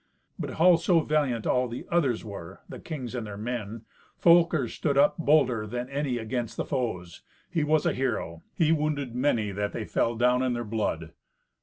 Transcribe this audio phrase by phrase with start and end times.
[0.39, 3.85] But howso valiant all the others were, the kings and their men,
[4.17, 9.13] Folker stood up bolder than any against the foes; he was a hero; he wounded
[9.13, 11.11] many, that they fell down in their blood.